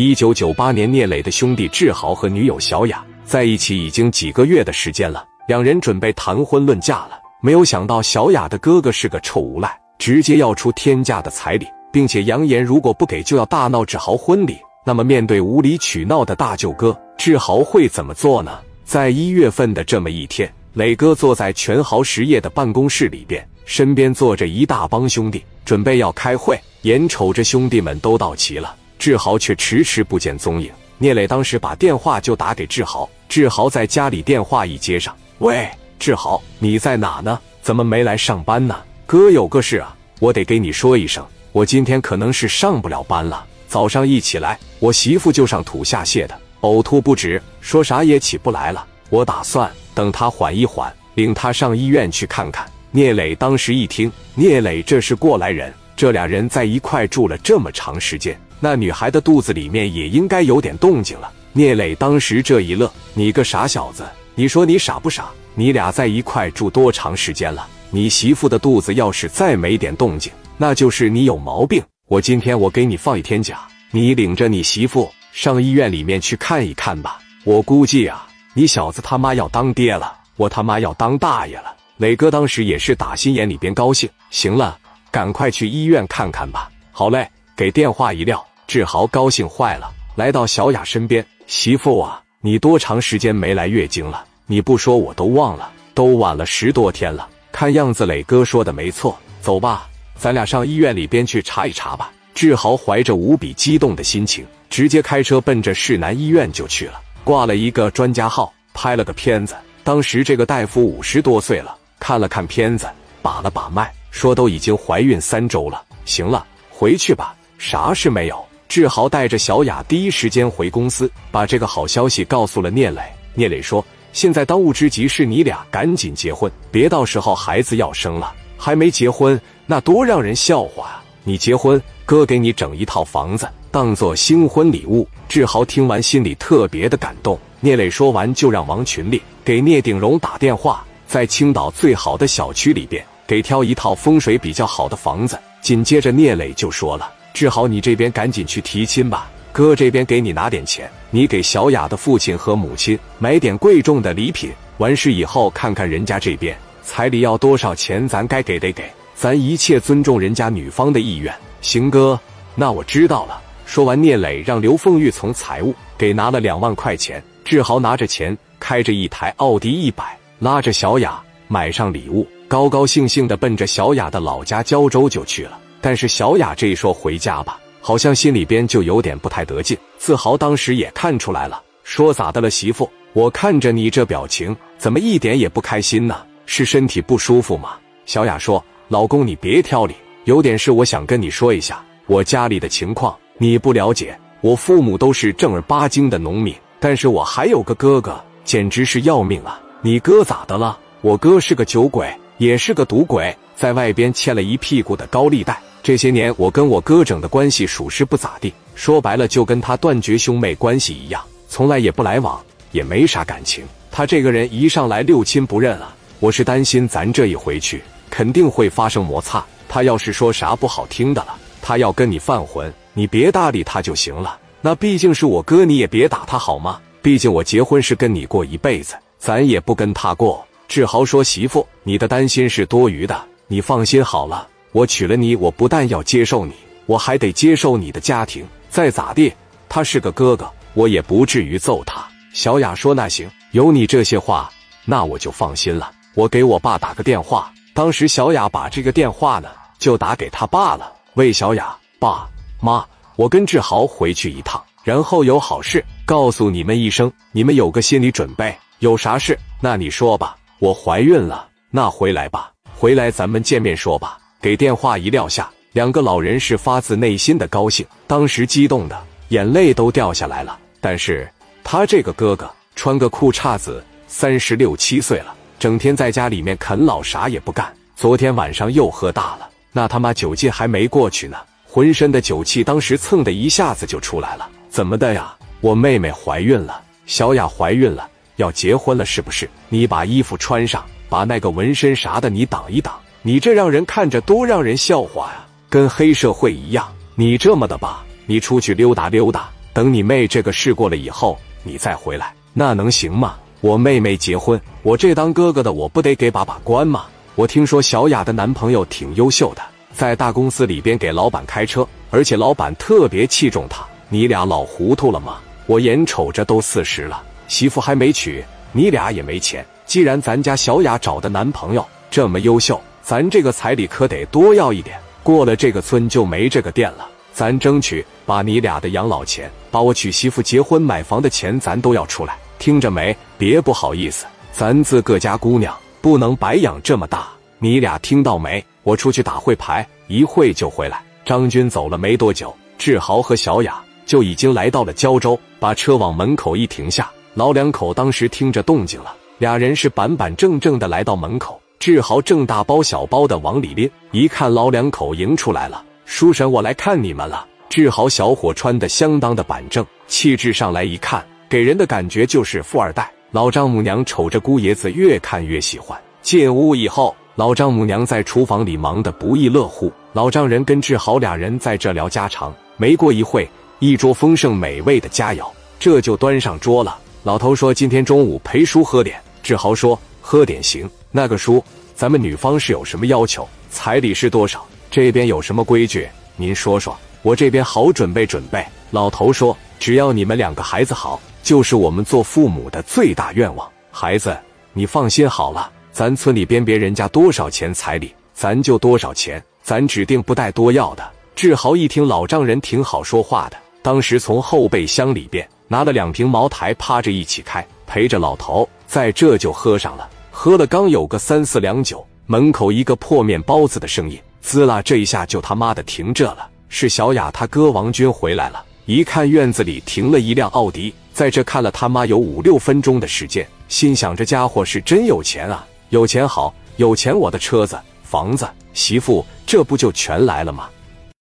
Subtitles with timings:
[0.00, 7.18] 一九九八年，聂磊的兄弟志豪和女友小雅在一起已经几个月的时间了，两人准备谈婚论嫁了。
[7.42, 14.56] 没有想到，小雅的哥哥是个臭无赖，直接要出天价的彩礼，并且扬言如果不给就要大闹志豪婚礼。
[14.86, 18.56] 那么，面对无理取闹的大舅哥，志豪会怎么做呢？
[18.84, 26.56] 在一月份的这么一天，磊哥坐在全豪实业的办公室里边，身边坐着一大帮兄弟，准备要开会。
[26.82, 28.76] 眼瞅着兄弟们都到齐了。
[28.98, 30.70] 志豪却迟迟不见踪影。
[30.98, 35.68] 聂磊当时把电话就打给志豪，志豪在家里，电话一接上，喂，
[35.98, 37.38] 志豪，你在哪呢？
[37.62, 38.76] 怎么没来上班呢？
[39.06, 43.46] 哥有个事啊，我得给你说一声，我今天可能是上不了班了。
[43.68, 48.84] 早上一起来，我媳妇就上吐下泻的，呕吐不止，说啥也起不来了。
[49.08, 52.66] 我打算等她缓一缓，领她上医院去看看。
[52.90, 58.36] 聂磊当时一听，聂磊这是过来人，这俩人在一块住了这么长时间。
[58.60, 61.30] 那女孩的肚子里面也应该有点动静了。
[61.52, 65.28] 聂磊当时这一乐：“你个傻小子，你说你傻不傻？
[65.54, 67.66] 你俩在一块住多长时间了？
[67.90, 71.82] 你媳妇的肚子要是再没点动静，那就是你有毛病。
[72.06, 77.18] 我今天我给你放一天假，你领着你媳妇上医院里面去看一看吧。
[77.44, 84.08] 我估计啊，你小子他妈要当爹了，我他妈要当大爷了。”磊哥当时也是打心眼里边高兴。
[84.30, 84.78] 行了，
[85.10, 86.70] 赶快去医院看看吧。
[86.92, 88.46] 好嘞，给电话一撂。
[88.68, 94.22] 志豪高兴坏了，来到小雅身边：“媳妇啊，你多长时间没来月经了？
[94.44, 97.26] 你不说我都忘了，都晚了十多天了。
[97.50, 109.56] 看样子磊哥说的没错，走吧，咱俩上医院里边去查一查吧。”志豪怀着无比激动的心情，直接开车奔着市南医院就去了，挂了一个专家号，拍了个片子。
[109.82, 112.86] 当时这个大夫五十多岁了，看了看片子，
[113.22, 115.82] 把了把脉，说都已经怀孕三周了。
[116.04, 118.46] 行了，回去吧，啥事没有。
[118.68, 123.00] 志豪带着小雅第一时间回公司，把这个好消息告诉了聂磊。
[123.32, 131.04] 聂磊说：“现在当务之急是你俩赶紧结婚，别到时候孩子要生了还没结婚，那多让人笑话啊！
[131.24, 137.38] 你结婚，哥给你整一套房子当做新婚礼物。”志豪听完心里特别的感动。
[137.60, 145.38] 聂磊说完就让王群力给聂鼎荣打电话，在青岛最好的小区里边给挑一套风水比较好的房子。
[145.62, 147.14] 紧接着聂磊就说了。
[147.38, 154.50] 志豪，你这边赶紧去提亲吧，哥这边给你拿点钱，你给小雅的父亲和母亲买点贵重的礼品。
[154.78, 161.32] 完事以后，看看人家这边彩礼要多少钱，咱该给得给，咱一切尊重人家女方的意愿。
[161.60, 162.18] 行，哥，
[162.56, 163.40] 那我知道了。
[163.64, 167.22] 说完，聂磊让刘凤玉从财务给拿了两万块钱。
[167.44, 175.56] 志豪拿着钱，开着一台奥迪一百，拉着小雅买上礼物，高高兴兴的奔着小雅的老家胶州就去了。
[175.80, 179.76] 但是小雅这一说回家吧，好像心里边就有点不太得劲。
[179.96, 182.90] 自豪当时也看出来了，说咋的了，媳妇？
[183.14, 186.16] 我看着你这表情，怎么一点也不开心呢？
[186.46, 187.76] 是身体不舒服吗？
[188.06, 189.94] 小雅说：“老公，你别挑理，
[190.24, 191.84] 有点事我想跟你说一下。
[192.06, 199.60] 我家里的情况你不了解，我父母都是正儿八经的农民，但是我还有个哥哥，简直是要命啊！
[199.82, 200.78] 你哥咋的了？
[201.00, 212.38] 我哥是个酒鬼，也是个赌鬼，在外边欠了一屁股的高利贷。”这些年我跟我哥整的关系属实不咋地，说白了就跟他断绝兄妹关系一样，从来也不来往，
[212.72, 213.64] 也没啥感情。
[213.90, 219.42] 他这个人一上来六亲不认啊，我是担心咱这一回去肯定会发生摩擦。
[219.66, 224.38] 他要是说啥不好听的了，他要跟你犯浑，你别搭理他就行了。
[224.60, 226.78] 那毕竟是我哥，你也别打他好吗？
[227.00, 230.46] 毕竟我结婚是跟你过一辈子，咱也不跟他过。
[230.68, 236.52] 志豪说：“媳妇，你的担心是多余的，你放心好了。”我娶了你，我不但要接受你，
[236.86, 238.46] 我还得接受你的家庭。
[238.68, 239.32] 再咋地，
[239.68, 242.06] 他是个哥哥，我也不至于揍他。
[242.34, 244.50] 小雅说：“那行，有你这些话，
[244.84, 245.90] 那我就放心了。
[246.14, 250.92] 我给我爸打个电话。”当时小雅把这个电话呢，就打给他爸了。
[251.14, 252.28] 喂，小雅，爸
[252.60, 252.84] 妈，
[253.16, 258.54] 我跟志豪回去一趟，然后有好事告诉你们一声，你们有个心理准备。
[258.80, 259.38] 有啥事？
[259.60, 260.36] 那你说吧。
[260.58, 264.18] 我怀孕了，那回来吧，回来咱们见面说吧。
[264.40, 268.96] 给电话一撂下，两个老人是发自内心的高兴，当时激动的
[269.28, 270.56] 眼泪都掉下来了。
[270.80, 271.28] 但是
[271.64, 277.72] 他这个哥哥穿个裤衩子，三十六七岁了，整天在家里面啃老，啥也不干。
[277.96, 281.36] 昨天晚上又喝大了，那他妈酒劲还没过去呢，
[281.66, 284.48] 浑身的酒气当时蹭的一下子就出来了。
[284.70, 285.34] 怎么的呀？
[285.60, 289.50] 我妹妹怀孕了，小雅怀孕了，要结婚了是不是？
[289.68, 292.96] 你把衣服穿上，把那个纹身啥的你挡一挡。
[293.28, 296.88] 你这让人看着多让人笑话呀，跟黑社会一样。
[297.14, 303.36] 你这么的吧，你出去溜达溜达，等你妹这个事过了以后，你再回来，那能行吗？
[303.60, 307.04] 我妹妹结婚，我这当哥哥的，我不得给把把关吗？
[307.34, 309.60] 我听说小雅的男朋友挺优秀的，
[309.92, 313.84] 在大公司里边给老板开车，而且老板特别器重他。
[314.08, 315.36] 你俩老糊涂了吗？
[315.66, 318.42] 我眼瞅着都四十了，媳妇还没娶，
[318.72, 319.62] 你俩也没钱。
[319.84, 325.00] 既然咱家小雅找的男朋友这么优秀，咱这个彩礼可得多要一点。
[325.22, 327.08] 过了这个村就没这个店了。
[327.32, 332.36] 咱争取把你俩的养老钱，把我娶媳妇、结婚、买房的钱，咱都要出来。
[332.58, 333.16] 听着没？
[333.38, 337.28] 别不好意思，咱自个家姑娘不能白养这么大。
[337.58, 338.62] 你俩听到没？
[338.82, 341.00] 我出去打会牌，一会就回来。
[341.24, 343.80] 张军走了没多久，志豪和小雅。
[344.04, 347.10] 就已经来到了胶州，把车往门口一停下。
[347.32, 351.58] 老两口当时听着动静了，俩人是板板正正的来到门口。
[351.78, 357.46] 志豪正大包小包的往里拎，一看老两口迎出来了，叔婶，我来看你们了。
[357.68, 363.08] 志豪小伙穿的相当的板正，气质上来一看，给人的感觉就是富二代。
[363.30, 365.96] 老丈母娘瞅着姑爷子，越看越喜欢。
[366.20, 372.52] 进屋以后，老丈母娘在厨房里忙得不亦乐乎，老丈人跟志豪俩人在这聊家常。
[372.76, 373.48] 没过一会。
[373.78, 375.48] 一桌丰盛美味的佳肴，
[375.78, 376.98] 这就端上桌了。
[377.22, 379.96] 老头说：“今天中午陪叔喝点。”志豪说
[380.30, 380.86] ：“喝点行。
[381.10, 381.64] 那个叔，
[381.94, 383.48] 咱们女方是有什么要求？
[383.70, 384.62] 彩礼是多少？
[384.90, 386.06] 这边有什么规矩？
[386.36, 393.66] 您说说，我这边好准备准备。”老头说：“只要你们两个孩子好，就是我们做父母的最大愿望。
[393.90, 394.36] 孩子，
[394.74, 403.56] 你放心好了，咱村里边别人家多少钱彩礼，咱就多少钱，咱指定不带多要的。”志豪一听老丈人挺好说话的。
[403.80, 410.06] 当时从后备箱里边拿了两瓶茅台，趴着一起开，陪着老头在这就喝上了。
[410.40, 416.48] 喝了刚有个三四两酒，门口一个破面包子的声音，滋啦，这一下就他妈的停这了。
[416.68, 430.68] 是小雅他哥王军回来了，一看院子里停了一辆奥迪，在这看了他妈有五六分钟的时间，心想这家伙是真有钱啊，有钱好，有钱我的车子、房子、媳妇，这不就全来了吗？